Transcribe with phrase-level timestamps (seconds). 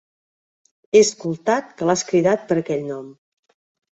[0.93, 3.15] He escoltat que l"has cridat per aquell nom.